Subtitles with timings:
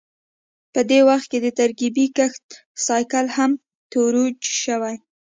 [0.73, 2.47] په دې وخت کې د ترکیبي کښت
[2.85, 3.51] سایکل هم
[3.91, 4.79] ترویج شو